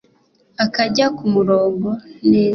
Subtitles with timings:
[0.63, 1.89] akajya ku murongo
[2.31, 2.49] neza